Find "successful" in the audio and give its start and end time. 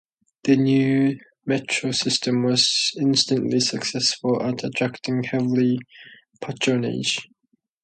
3.59-4.41